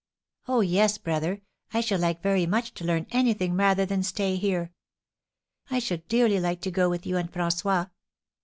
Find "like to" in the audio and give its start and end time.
6.39-6.71